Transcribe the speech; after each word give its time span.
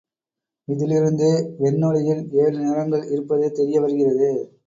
இதிலிருந்து 0.67 1.27
வெண்ணொளியில் 1.59 2.23
ஏழு 2.35 2.57
நிறங்கள் 2.59 3.05
இருப்பது 3.07 3.51
தெரிய 3.51 3.79
வருகிறது. 3.79 4.31